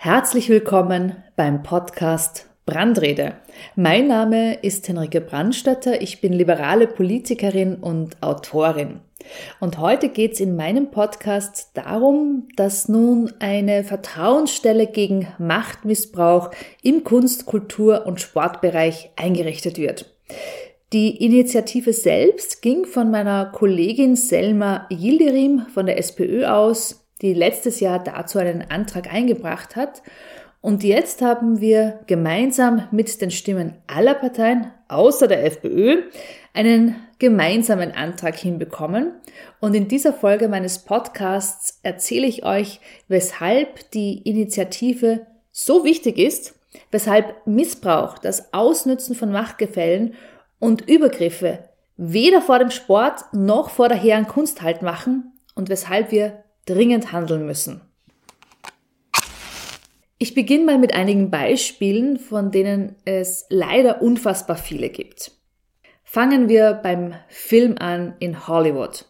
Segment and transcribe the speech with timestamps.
[0.00, 3.32] Herzlich willkommen beim Podcast Brandrede.
[3.74, 9.00] Mein Name ist Henrike Brandstätter, ich bin liberale Politikerin und Autorin.
[9.58, 17.02] Und heute geht es in meinem Podcast darum, dass nun eine Vertrauensstelle gegen Machtmissbrauch im
[17.02, 20.14] Kunst-, Kultur- und Sportbereich eingerichtet wird.
[20.92, 27.80] Die Initiative selbst ging von meiner Kollegin Selma Yildirim von der SPÖ aus die letztes
[27.80, 30.02] Jahr dazu einen Antrag eingebracht hat.
[30.60, 36.02] Und jetzt haben wir gemeinsam mit den Stimmen aller Parteien, außer der FPÖ,
[36.52, 39.12] einen gemeinsamen Antrag hinbekommen.
[39.60, 46.54] Und in dieser Folge meines Podcasts erzähle ich euch, weshalb die Initiative so wichtig ist,
[46.90, 50.14] weshalb Missbrauch, das Ausnützen von Machtgefällen
[50.58, 56.12] und Übergriffe weder vor dem Sport noch vor der hehren Kunst halt machen und weshalb
[56.12, 57.80] wir dringend handeln müssen.
[60.18, 65.30] Ich beginne mal mit einigen Beispielen, von denen es leider unfassbar viele gibt.
[66.02, 69.04] Fangen wir beim Film an in Hollywood.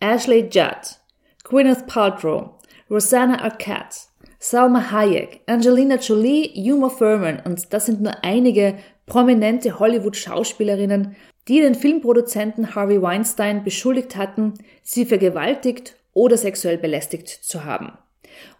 [0.00, 0.98] Ashley Judd,
[1.44, 2.58] Gwyneth Paltrow,
[2.90, 3.96] Rosanna Arquette,
[4.38, 8.76] Salma Hayek, Angelina Jolie, Uma Thurman und das sind nur einige
[9.06, 11.16] prominente Hollywood-Schauspielerinnen,
[11.48, 17.92] die den Filmproduzenten Harvey Weinstein beschuldigt hatten, sie vergewaltigt oder sexuell belästigt zu haben.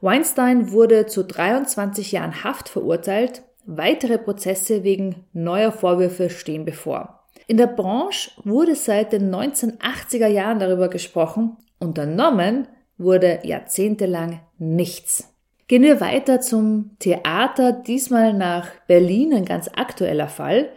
[0.00, 3.42] Weinstein wurde zu 23 Jahren Haft verurteilt.
[3.64, 7.24] Weitere Prozesse wegen neuer Vorwürfe stehen bevor.
[7.46, 15.34] In der Branche wurde seit den 1980er Jahren darüber gesprochen, unternommen wurde jahrzehntelang nichts.
[15.66, 20.68] Gehen wir weiter zum Theater, diesmal nach Berlin, ein ganz aktueller Fall.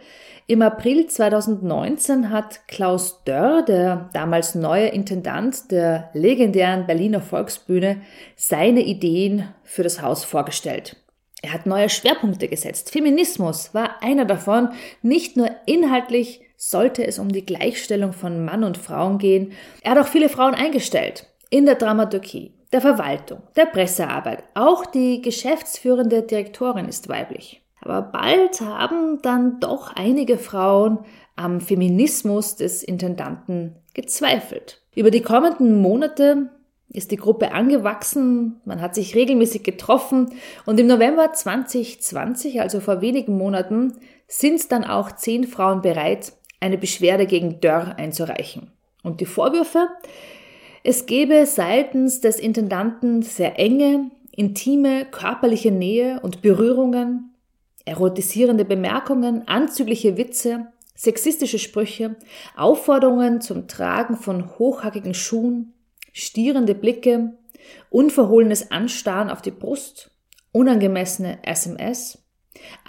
[0.50, 8.00] Im April 2019 hat Klaus Dörr, der damals neue Intendant der legendären Berliner Volksbühne,
[8.34, 10.96] seine Ideen für das Haus vorgestellt.
[11.42, 12.90] Er hat neue Schwerpunkte gesetzt.
[12.90, 14.70] Feminismus war einer davon.
[15.02, 19.52] Nicht nur inhaltlich sollte es um die Gleichstellung von Mann und Frauen gehen.
[19.82, 21.26] Er hat auch viele Frauen eingestellt.
[21.50, 24.44] In der Dramaturgie, der Verwaltung, der Pressearbeit.
[24.54, 27.60] Auch die geschäftsführende Direktorin ist weiblich.
[27.88, 30.98] Aber bald haben dann doch einige Frauen
[31.36, 34.82] am Feminismus des Intendanten gezweifelt.
[34.94, 36.50] Über die kommenden Monate
[36.90, 40.34] ist die Gruppe angewachsen, man hat sich regelmäßig getroffen
[40.66, 43.94] und im November 2020, also vor wenigen Monaten,
[44.26, 48.70] sind dann auch zehn Frauen bereit, eine Beschwerde gegen Dörr einzureichen.
[49.02, 49.88] Und die Vorwürfe?
[50.84, 57.28] Es gebe seitens des Intendanten sehr enge, intime körperliche Nähe und Berührungen,
[57.88, 62.16] erotisierende Bemerkungen, anzügliche Witze, sexistische Sprüche,
[62.56, 65.74] Aufforderungen zum Tragen von hochhackigen Schuhen,
[66.12, 67.34] stierende Blicke,
[67.90, 70.10] unverhohlenes Anstarren auf die Brust,
[70.52, 72.24] unangemessene SMS,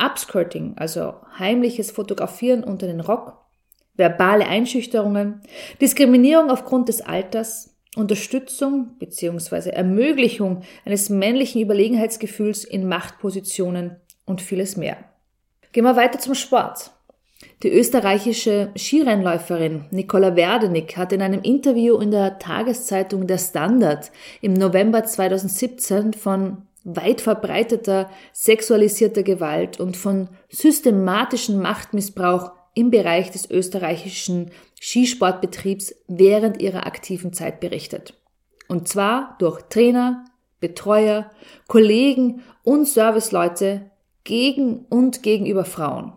[0.03, 3.37] Upskirting, also heimliches Fotografieren unter den Rock,
[3.93, 5.41] verbale Einschüchterungen,
[5.79, 9.69] Diskriminierung aufgrund des Alters, Unterstützung bzw.
[9.69, 13.97] Ermöglichung eines männlichen Überlegenheitsgefühls in Machtpositionen
[14.29, 14.97] und vieles mehr.
[15.71, 16.91] Gehen wir weiter zum Sport.
[17.63, 24.53] Die österreichische Skirennläuferin Nicola Werdenig hat in einem Interview in der Tageszeitung Der Standard im
[24.53, 34.51] November 2017 von weit verbreiteter sexualisierter Gewalt und von systematischem Machtmissbrauch im Bereich des österreichischen
[34.79, 38.13] Skisportbetriebs während ihrer aktiven Zeit berichtet.
[38.67, 40.25] Und zwar durch Trainer,
[40.59, 41.31] Betreuer,
[41.67, 43.88] Kollegen und Serviceleute
[44.29, 46.13] gegen und gegenüber Frauen.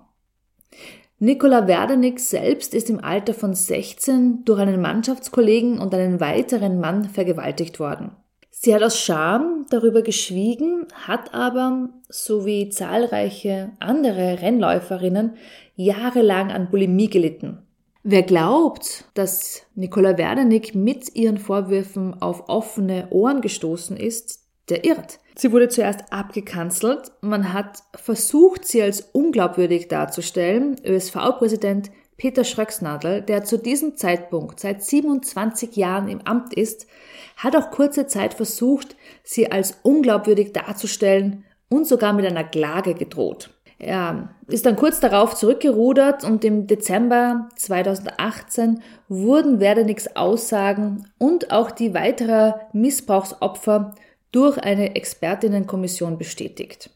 [1.18, 7.08] Nicola Werdenig selbst ist im Alter von 16 durch einen Mannschaftskollegen und einen weiteren Mann
[7.08, 8.10] vergewaltigt worden.
[8.50, 15.36] Sie hat aus Scham darüber geschwiegen, hat aber, so wie zahlreiche andere Rennläuferinnen,
[15.74, 17.62] jahrelang an Bulimie gelitten.
[18.02, 25.18] Wer glaubt, dass Nicola Werdenig mit ihren Vorwürfen auf offene Ohren gestoßen ist, der irrt.
[25.34, 27.12] Sie wurde zuerst abgekanzelt.
[27.20, 30.76] Man hat versucht, sie als unglaubwürdig darzustellen.
[30.84, 36.86] ÖSV-Präsident Peter Schröcksnadel, der zu diesem Zeitpunkt seit 27 Jahren im Amt ist,
[37.36, 43.50] hat auch kurze Zeit versucht, sie als unglaubwürdig darzustellen und sogar mit einer Klage gedroht.
[43.78, 51.72] Er ist dann kurz darauf zurückgerudert und im Dezember 2018 wurden Werdeniks Aussagen und auch
[51.72, 53.96] die weiterer Missbrauchsopfer
[54.32, 56.90] durch eine Expertinnenkommission bestätigt.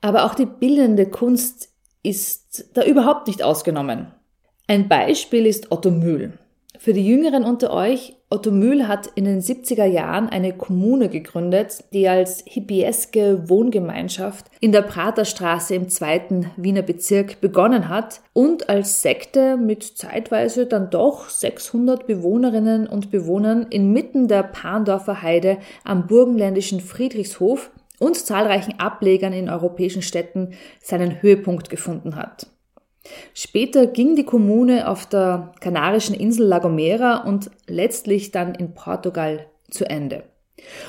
[0.00, 1.70] Aber auch die bildende Kunst
[2.02, 4.12] ist da überhaupt nicht ausgenommen.
[4.68, 6.38] Ein Beispiel ist Otto Mühl.
[6.78, 11.82] Für die Jüngeren unter euch, Otto Mühl hat in den 70er Jahren eine Kommune gegründet,
[11.94, 19.00] die als hippieske Wohngemeinschaft in der Praterstraße im zweiten Wiener Bezirk begonnen hat und als
[19.00, 26.80] Sekte mit zeitweise dann doch 600 Bewohnerinnen und Bewohnern inmitten der Parndorfer Heide am burgenländischen
[26.80, 30.50] Friedrichshof und zahlreichen Ablegern in europäischen Städten
[30.82, 32.46] seinen Höhepunkt gefunden hat.
[33.34, 39.46] Später ging die Kommune auf der kanarischen Insel La Gomera und letztlich dann in Portugal
[39.70, 40.24] zu Ende.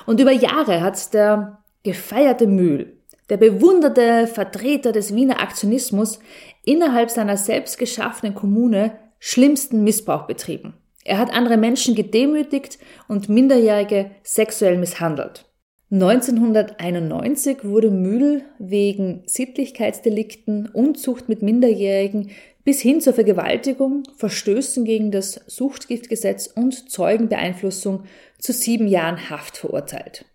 [0.06, 2.98] Und über Jahre hat der gefeierte Mühl,
[3.30, 6.20] der bewunderte Vertreter des Wiener Aktionismus,
[6.66, 10.76] innerhalb seiner selbst geschaffenen Kommune schlimmsten Missbrauch betrieben.
[11.06, 15.49] Er hat andere Menschen gedemütigt und Minderjährige sexuell misshandelt.
[15.92, 22.30] 1991 wurde Mühl wegen Sittlichkeitsdelikten, Unzucht mit Minderjährigen
[22.64, 28.04] bis hin zur Vergewaltigung, Verstößen gegen das Suchtgiftgesetz und Zeugenbeeinflussung
[28.38, 30.26] zu sieben Jahren Haft verurteilt.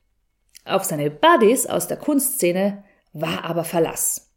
[0.64, 4.32] Auf seine Buddies aus der Kunstszene war aber Verlass.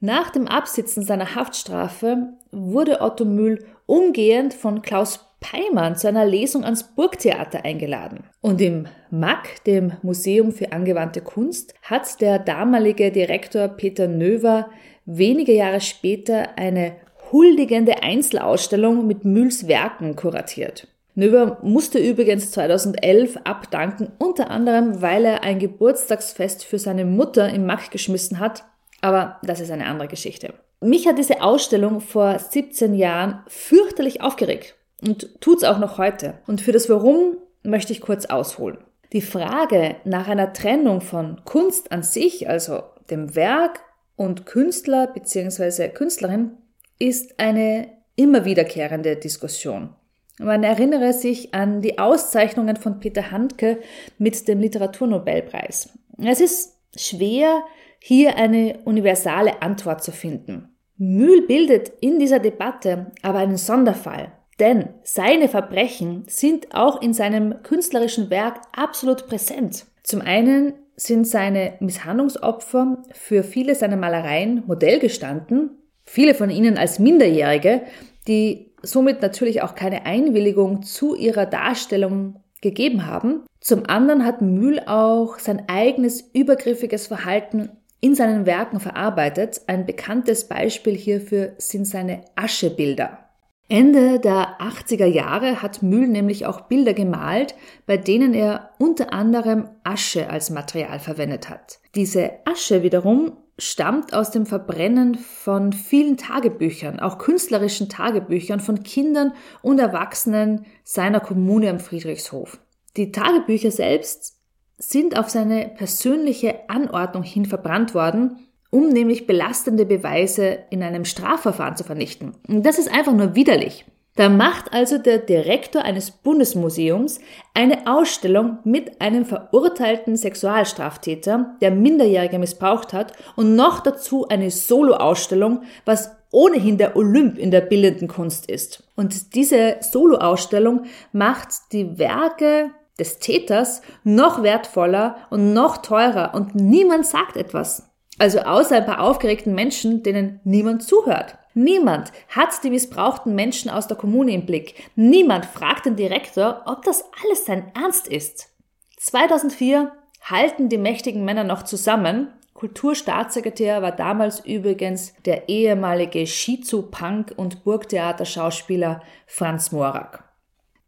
[0.00, 6.64] Nach dem Absitzen seiner Haftstrafe wurde Otto Mühl umgehend von Klaus Peimann zu einer Lesung
[6.64, 8.24] ans Burgtheater eingeladen.
[8.40, 14.68] Und im MAC, dem Museum für angewandte Kunst, hat der damalige Direktor Peter Növer
[15.04, 16.96] wenige Jahre später eine
[17.32, 20.88] huldigende Einzelausstellung mit Mühls Werken kuratiert.
[21.14, 27.66] Növer musste übrigens 2011 abdanken, unter anderem, weil er ein Geburtstagsfest für seine Mutter im
[27.66, 28.64] MAC geschmissen hat,
[29.00, 30.54] aber das ist eine andere Geschichte.
[30.80, 36.34] Mich hat diese Ausstellung vor 17 Jahren fürchterlich aufgeregt und tut's auch noch heute.
[36.46, 38.78] Und für das Warum möchte ich kurz ausholen.
[39.12, 43.80] Die Frage nach einer Trennung von Kunst an sich, also dem Werk
[44.16, 45.88] und Künstler bzw.
[45.88, 46.52] Künstlerin,
[46.98, 49.94] ist eine immer wiederkehrende Diskussion.
[50.38, 53.78] Man erinnere sich an die Auszeichnungen von Peter Handke
[54.18, 55.90] mit dem Literaturnobelpreis.
[56.18, 57.62] Es ist schwer,
[58.00, 60.76] hier eine universale Antwort zu finden.
[60.96, 64.32] Mühl bildet in dieser Debatte aber einen Sonderfall.
[64.60, 69.86] Denn seine Verbrechen sind auch in seinem künstlerischen Werk absolut präsent.
[70.02, 75.70] Zum einen sind seine Misshandlungsopfer für viele seiner Malereien Modell gestanden,
[76.04, 77.82] viele von ihnen als Minderjährige,
[78.26, 83.44] die somit natürlich auch keine Einwilligung zu ihrer Darstellung gegeben haben.
[83.60, 87.70] Zum anderen hat Mühl auch sein eigenes übergriffiges Verhalten
[88.00, 89.62] in seinen Werken verarbeitet.
[89.66, 93.27] Ein bekanntes Beispiel hierfür sind seine Aschebilder.
[93.70, 97.54] Ende der 80er Jahre hat Mühl nämlich auch Bilder gemalt,
[97.84, 101.78] bei denen er unter anderem Asche als Material verwendet hat.
[101.94, 109.34] Diese Asche wiederum stammt aus dem Verbrennen von vielen Tagebüchern, auch künstlerischen Tagebüchern von Kindern
[109.60, 112.58] und Erwachsenen seiner Kommune am Friedrichshof.
[112.96, 114.38] Die Tagebücher selbst
[114.78, 121.76] sind auf seine persönliche Anordnung hin verbrannt worden um nämlich belastende Beweise in einem Strafverfahren
[121.76, 122.34] zu vernichten.
[122.46, 123.84] Und das ist einfach nur widerlich.
[124.18, 127.20] Da macht also der Direktor eines Bundesmuseums
[127.54, 135.62] eine Ausstellung mit einem verurteilten Sexualstraftäter, der Minderjährige missbraucht hat und noch dazu eine Soloausstellung,
[135.84, 138.82] was ohnehin der Olymp in der bildenden Kunst ist.
[138.96, 147.06] Und diese Soloausstellung macht die Werke des Täters noch wertvoller und noch teurer und niemand
[147.06, 147.87] sagt etwas.
[148.18, 151.38] Also außer ein paar aufgeregten Menschen, denen niemand zuhört.
[151.54, 154.74] Niemand hat die missbrauchten Menschen aus der Kommune im Blick.
[154.96, 158.48] Niemand fragt den Direktor, ob das alles sein Ernst ist.
[158.96, 162.28] 2004 halten die mächtigen Männer noch zusammen.
[162.54, 170.24] Kulturstaatssekretär war damals übrigens der ehemalige Shizu-Punk- und Burgtheaterschauspieler Franz Morak.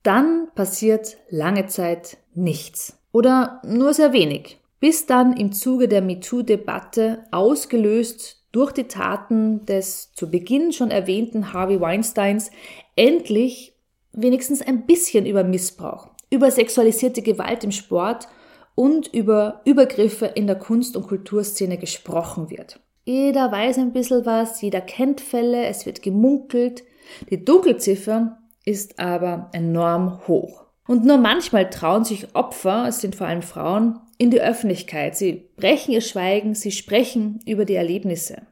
[0.02, 2.98] Dann passiert lange Zeit nichts.
[3.12, 10.12] Oder nur sehr wenig bis dann im Zuge der MeToo-Debatte ausgelöst durch die Taten des
[10.12, 12.50] zu Beginn schon erwähnten Harvey Weinsteins
[12.96, 13.74] endlich
[14.12, 18.26] wenigstens ein bisschen über Missbrauch, über sexualisierte Gewalt im Sport
[18.74, 22.80] und über Übergriffe in der Kunst- und Kulturszene gesprochen wird.
[23.04, 26.82] Jeder weiß ein bisschen was, jeder kennt Fälle, es wird gemunkelt.
[27.30, 30.69] Die Dunkelziffer ist aber enorm hoch.
[30.90, 35.16] Und nur manchmal trauen sich Opfer, es sind vor allem Frauen, in die Öffentlichkeit.
[35.16, 38.42] Sie brechen ihr Schweigen, sie sprechen über die Erlebnisse.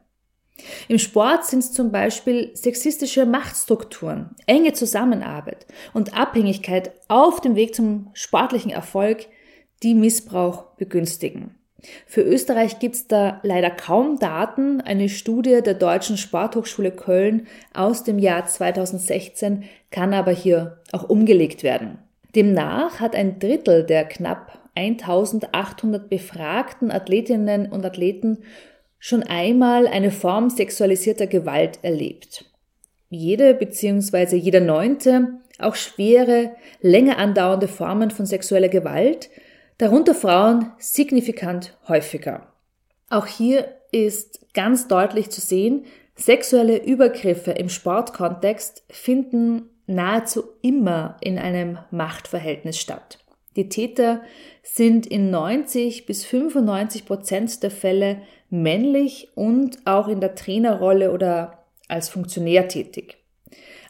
[0.87, 7.75] Im Sport sind es zum Beispiel sexistische Machtstrukturen, enge Zusammenarbeit und Abhängigkeit auf dem Weg
[7.75, 9.27] zum sportlichen Erfolg,
[9.83, 11.55] die Missbrauch begünstigen.
[12.05, 14.79] Für Österreich gibt's da leider kaum Daten.
[14.79, 21.63] Eine Studie der Deutschen Sporthochschule Köln aus dem Jahr 2016 kann aber hier auch umgelegt
[21.63, 21.99] werden.
[22.35, 28.43] Demnach hat ein Drittel der knapp 1800 befragten Athletinnen und Athleten
[28.99, 32.45] schon einmal eine Form sexualisierter Gewalt erlebt.
[33.09, 34.35] Jede bzw.
[34.35, 39.29] jeder neunte auch schwere, länger andauernde Formen von sexueller Gewalt,
[39.77, 42.53] darunter Frauen signifikant häufiger.
[43.09, 51.37] Auch hier ist ganz deutlich zu sehen, sexuelle Übergriffe im Sportkontext finden nahezu immer in
[51.37, 53.17] einem Machtverhältnis statt.
[53.55, 54.21] Die Täter
[54.61, 61.65] sind in 90 bis 95 Prozent der Fälle männlich und auch in der Trainerrolle oder
[61.87, 63.17] als Funktionär tätig.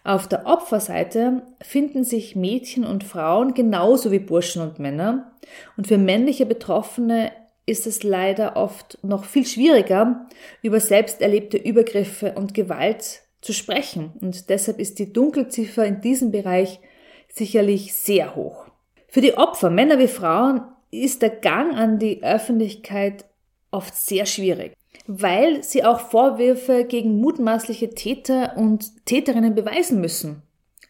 [0.06, 5.34] Auf der Opferseite finden sich Mädchen und Frauen genauso wie Burschen und Männer.
[5.76, 7.34] Und für männliche Betroffene
[7.66, 10.28] ist es leider oft noch viel schwieriger,
[10.62, 14.12] über selbst erlebte Übergriffe und Gewalt zu sprechen.
[14.22, 16.80] Und deshalb ist die Dunkelziffer in diesem Bereich
[17.28, 18.66] sicherlich sehr hoch.
[19.08, 23.26] Für die Opfer, Männer wie Frauen, ist der Gang an die Öffentlichkeit
[23.72, 24.74] oft sehr schwierig,
[25.08, 30.42] weil sie auch Vorwürfe gegen mutmaßliche Täter und Täterinnen beweisen müssen.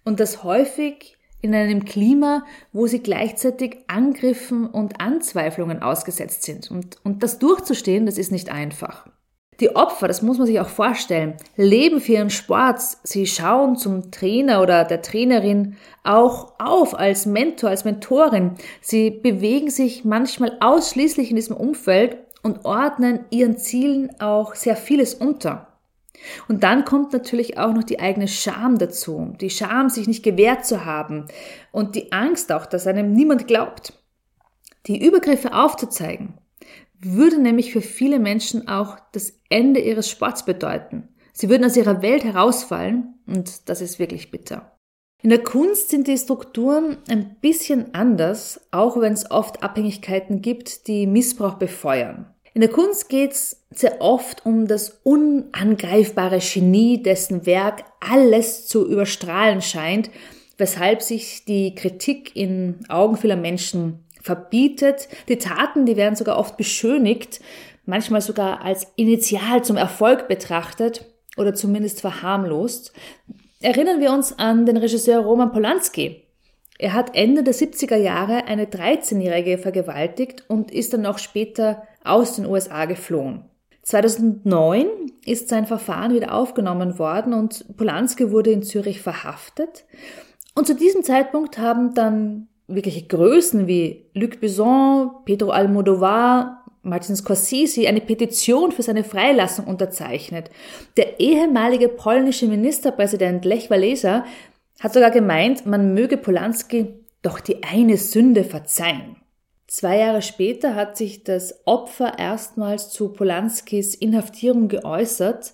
[0.06, 6.70] Und das häufig in einem Klima, wo sie gleichzeitig Angriffen und Anzweiflungen ausgesetzt sind.
[6.70, 9.08] Und, und das durchzustehen, das ist nicht einfach.
[9.60, 12.82] Die Opfer, das muss man sich auch vorstellen, leben für ihren Sport.
[13.04, 18.56] Sie schauen zum Trainer oder der Trainerin auch auf als Mentor, als Mentorin.
[18.80, 25.14] Sie bewegen sich manchmal ausschließlich in diesem Umfeld und ordnen ihren Zielen auch sehr vieles
[25.14, 25.68] unter.
[26.48, 29.34] Und dann kommt natürlich auch noch die eigene Scham dazu.
[29.40, 31.26] Die Scham, sich nicht gewehrt zu haben
[31.72, 33.94] und die Angst auch, dass einem niemand glaubt.
[34.88, 36.34] Die Übergriffe aufzuzeigen,
[37.02, 41.10] würde nämlich für viele Menschen auch das Ende ihres Sports bedeuten.
[41.34, 44.78] Sie würden aus ihrer Welt herausfallen und das ist wirklich bitter.
[45.22, 50.88] In der Kunst sind die Strukturen ein bisschen anders, auch wenn es oft Abhängigkeiten gibt,
[50.88, 52.34] die Missbrauch befeuern.
[52.54, 58.88] In der Kunst geht es sehr oft um das unangreifbare Genie, dessen Werk alles zu
[58.90, 60.10] überstrahlen scheint,
[60.58, 65.10] weshalb sich die Kritik in Augen vieler Menschen verbietet.
[65.28, 67.40] Die Taten, die werden sogar oft beschönigt,
[67.86, 71.06] manchmal sogar als Initial zum Erfolg betrachtet
[71.36, 72.94] oder zumindest verharmlost.
[73.60, 76.28] Erinnern wir uns an den Regisseur Roman Polanski.
[76.78, 82.36] Er hat Ende der 70er Jahre eine 13-Jährige vergewaltigt und ist dann auch später aus
[82.36, 83.46] den USA geflohen.
[83.82, 84.86] 2009
[85.26, 89.86] ist sein Verfahren wieder aufgenommen worden und Polanski wurde in Zürich verhaftet.
[90.54, 97.88] Und zu diesem Zeitpunkt haben dann wirkliche Größen wie Luc Besson, Pedro Almodovar, Martin Scorsese
[97.88, 100.50] eine Petition für seine Freilassung unterzeichnet.
[100.98, 104.26] Der ehemalige polnische Ministerpräsident Lech Walesa
[104.80, 106.88] hat sogar gemeint, man möge Polanski
[107.22, 109.18] doch die eine Sünde verzeihen.
[109.68, 115.54] Zwei Jahre später hat sich das Opfer erstmals zu Polanskis Inhaftierung geäußert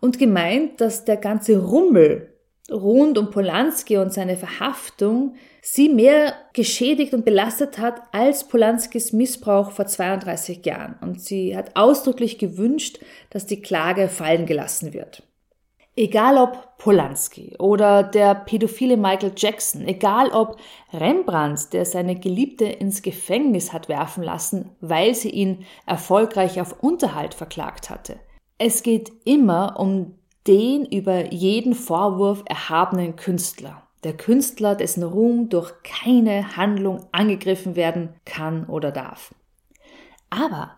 [0.00, 2.32] und gemeint, dass der ganze Rummel
[2.70, 5.34] rund um Polanski und seine Verhaftung
[5.64, 10.96] sie mehr geschädigt und belastet hat als Polanskis Missbrauch vor 32 Jahren.
[11.00, 12.98] Und sie hat ausdrücklich gewünscht,
[13.30, 15.22] dass die Klage fallen gelassen wird.
[15.96, 20.58] Egal ob Polanski oder der pädophile Michael Jackson, egal ob
[20.92, 27.32] Rembrandt, der seine Geliebte ins Gefängnis hat werfen lassen, weil sie ihn erfolgreich auf Unterhalt
[27.32, 28.16] verklagt hatte.
[28.58, 33.83] Es geht immer um den über jeden Vorwurf erhabenen Künstler.
[34.04, 39.34] Der Künstler, dessen Ruhm durch keine Handlung angegriffen werden kann oder darf.
[40.30, 40.76] Aber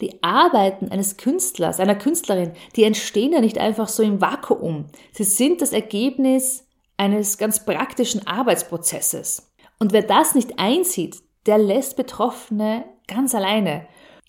[0.00, 4.86] die Arbeiten eines Künstlers, einer Künstlerin, die entstehen ja nicht einfach so im Vakuum.
[5.12, 9.50] Sie sind das Ergebnis eines ganz praktischen Arbeitsprozesses.
[9.78, 13.86] Und wer das nicht einsieht, der lässt Betroffene ganz alleine.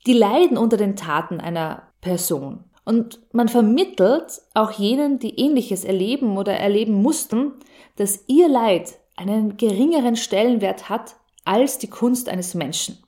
[0.08, 2.64] Die leiden unter den Taten einer Person.
[2.84, 7.54] Und man vermittelt auch jenen, die ähnliches erleben oder erleben mussten,
[7.96, 13.04] dass ihr Leid einen geringeren Stellenwert hat als die Kunst eines Menschen.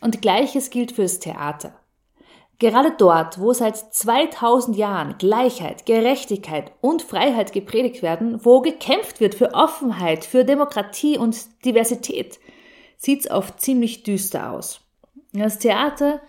[0.00, 1.74] Und gleiches gilt fürs Theater.
[2.58, 9.34] Gerade dort, wo seit 2000 Jahren Gleichheit, Gerechtigkeit und Freiheit gepredigt werden, wo gekämpft wird
[9.34, 12.38] für Offenheit, für Demokratie und Diversität,
[12.98, 14.82] sieht's oft ziemlich düster aus.
[15.32, 16.20] Das Theater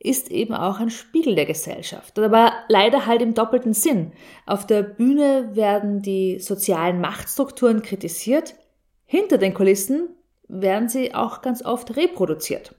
[0.00, 2.18] ist eben auch ein Spiegel der Gesellschaft.
[2.18, 4.12] Aber leider halt im doppelten Sinn.
[4.46, 8.54] Auf der Bühne werden die sozialen Machtstrukturen kritisiert,
[9.04, 10.10] hinter den Kulissen
[10.48, 12.74] werden sie auch ganz oft reproduziert.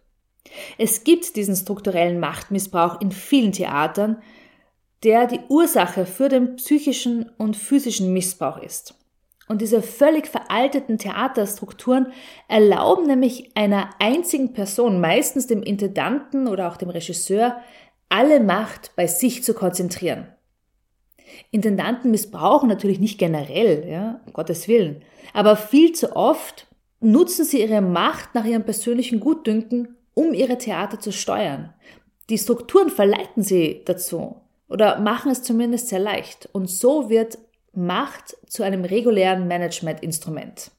[0.78, 4.22] Es gibt diesen strukturellen Machtmissbrauch in vielen Theatern,
[5.04, 8.96] der die Ursache für den psychischen und physischen Missbrauch ist.
[9.50, 12.14] Und diese völlig veralteten Theaterstrukturen
[12.48, 17.58] erlauben nämlich einer einzigen Person, meistens dem Intendanten oder auch dem Regisseur,
[18.10, 20.28] alle Macht bei sich zu konzentrieren.
[21.50, 25.02] Intendanten missbrauchen natürlich nicht generell, ja, um Gottes Willen,
[25.34, 26.68] aber viel zu oft
[27.00, 31.74] nutzen sie ihre Macht nach ihrem persönlichen Gutdünken, um ihre Theater zu steuern.
[32.30, 36.50] Die Strukturen verleiten sie dazu oder machen es zumindest sehr leicht.
[36.52, 37.40] Und so wird
[37.74, 40.72] Macht zu einem regulären Managementinstrument.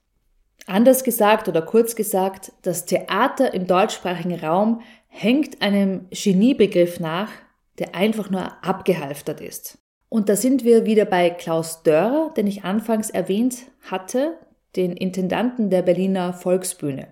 [0.67, 7.31] Anders gesagt oder kurz gesagt, das Theater im deutschsprachigen Raum hängt einem Geniebegriff nach,
[7.79, 9.79] der einfach nur abgehalftert ist.
[10.09, 14.37] Und da sind wir wieder bei Klaus Dörrer, den ich anfangs erwähnt hatte,
[14.77, 17.09] den Intendanten der Berliner Volksbühne.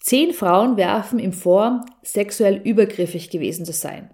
[0.00, 4.10] Zehn Frauen werfen ihm vor, sexuell übergriffig gewesen zu sein.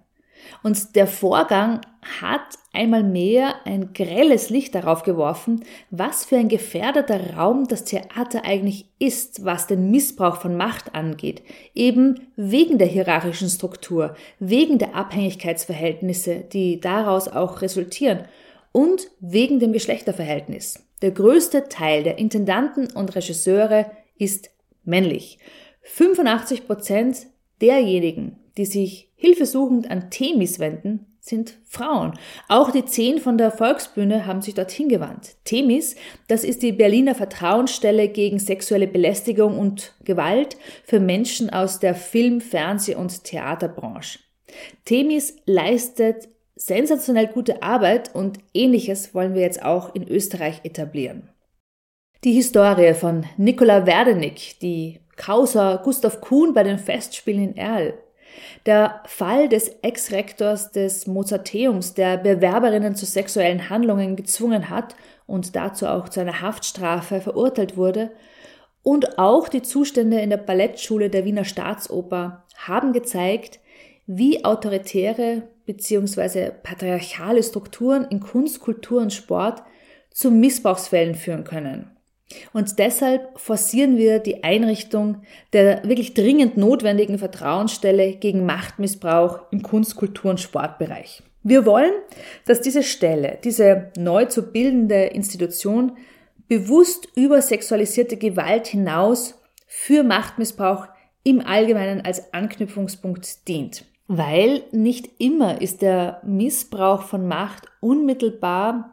[0.61, 1.81] Und der Vorgang
[2.21, 2.41] hat
[2.73, 8.89] einmal mehr ein grelles Licht darauf geworfen, was für ein gefährdeter Raum das Theater eigentlich
[8.99, 16.43] ist, was den Missbrauch von Macht angeht, eben wegen der hierarchischen Struktur, wegen der Abhängigkeitsverhältnisse,
[16.51, 18.25] die daraus auch resultieren
[18.71, 20.83] und wegen dem Geschlechterverhältnis.
[21.01, 24.49] Der größte Teil der Intendanten und Regisseure ist
[24.83, 25.37] männlich.
[25.83, 27.27] 85 Prozent
[27.61, 32.19] derjenigen, die sich hilfesuchend an Themis wenden, sind Frauen.
[32.49, 35.37] Auch die zehn von der Volksbühne haben sich dorthin gewandt.
[35.45, 35.95] Themis,
[36.27, 42.41] das ist die Berliner Vertrauensstelle gegen sexuelle Belästigung und Gewalt für Menschen aus der Film-,
[42.41, 44.19] Fernseh- und Theaterbranche.
[44.83, 51.29] Themis leistet sensationell gute Arbeit und ähnliches wollen wir jetzt auch in Österreich etablieren.
[52.25, 57.93] Die Historie von Nikola Werdenig, die Causa Gustav Kuhn bei den Festspielen in Erl,
[58.65, 65.87] der Fall des Ex-Rektors des Mozarteums, der Bewerberinnen zu sexuellen Handlungen gezwungen hat und dazu
[65.87, 68.11] auch zu einer Haftstrafe verurteilt wurde,
[68.83, 73.61] und auch die Zustände in der Ballettschule der Wiener Staatsoper haben gezeigt,
[74.05, 76.51] wie autoritäre bzw.
[76.51, 79.63] patriarchale Strukturen in Kunst, Kultur und Sport
[80.11, 81.92] zu Missbrauchsfällen führen können.
[82.53, 85.21] Und deshalb forcieren wir die Einrichtung
[85.53, 91.23] der wirklich dringend notwendigen Vertrauensstelle gegen Machtmissbrauch im Kunst-, Kultur- und Sportbereich.
[91.43, 91.91] Wir wollen,
[92.45, 95.97] dass diese Stelle, diese neu zu bildende Institution
[96.47, 100.87] bewusst über sexualisierte Gewalt hinaus für Machtmissbrauch
[101.23, 103.85] im Allgemeinen als Anknüpfungspunkt dient.
[104.07, 108.92] Weil nicht immer ist der Missbrauch von Macht unmittelbar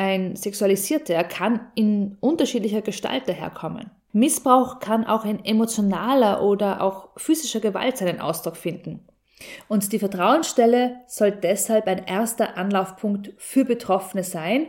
[0.00, 3.90] ein Sexualisierter, er kann in unterschiedlicher Gestalt daherkommen.
[4.12, 9.06] Missbrauch kann auch in emotionaler oder auch physischer Gewalt seinen Ausdruck finden.
[9.68, 14.68] Und die Vertrauensstelle soll deshalb ein erster Anlaufpunkt für Betroffene sein,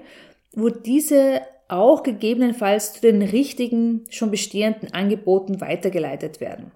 [0.54, 6.72] wo diese auch gegebenenfalls zu den richtigen, schon bestehenden Angeboten weitergeleitet werden.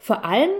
[0.00, 0.50] Vor allem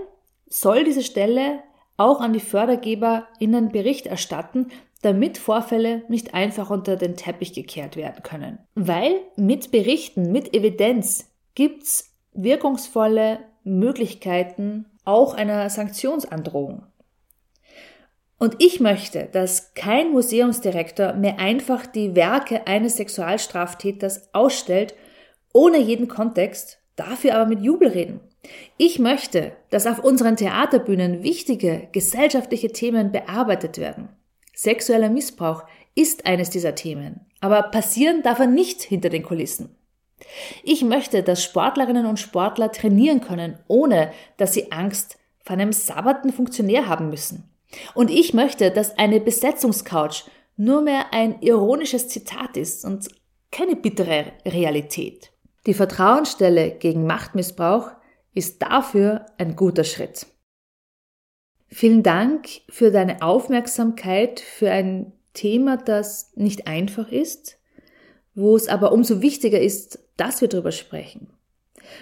[0.45, 1.59] soll diese Stelle
[1.97, 4.67] auch an die FördergeberInnen Bericht erstatten,
[5.01, 8.59] damit Vorfälle nicht einfach unter den Teppich gekehrt werden können.
[8.75, 16.83] Weil mit Berichten, mit Evidenz gibt's wirkungsvolle Möglichkeiten auch einer Sanktionsandrohung.
[18.39, 24.93] Und ich möchte, dass kein Museumsdirektor mehr einfach die Werke eines Sexualstraftäters ausstellt,
[25.53, 28.19] ohne jeden Kontext, dafür aber mit Jubel reden.
[28.77, 34.09] Ich möchte, dass auf unseren Theaterbühnen wichtige gesellschaftliche Themen bearbeitet werden.
[34.57, 39.75] Sexueller Missbrauch ist eines dieser Themen, aber passieren darf er nicht hinter den Kulissen.
[40.63, 46.33] Ich möchte, dass Sportlerinnen und Sportler trainieren können, ohne dass sie Angst vor einem sabberten
[46.33, 47.47] Funktionär haben müssen.
[47.93, 50.23] Und ich möchte, dass eine Besetzungscouch
[50.55, 53.09] nur mehr ein ironisches Zitat ist und
[53.51, 55.31] keine bittere Realität.
[55.67, 57.91] Die Vertrauensstelle gegen Machtmissbrauch
[58.33, 60.25] ist dafür ein guter Schritt.
[61.69, 67.59] Vielen Dank für deine Aufmerksamkeit für ein Thema, das nicht einfach ist,
[68.35, 71.27] wo es aber umso wichtiger ist, dass wir darüber sprechen.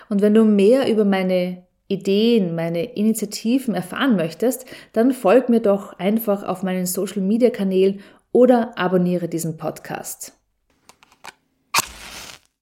[0.10, 5.93] Und wenn du mehr über meine Ideen, meine Initiativen erfahren möchtest, dann folg mir doch
[5.99, 8.01] einfach auf meinen Social Media Kanälen
[8.32, 10.34] oder abonniere diesen Podcast.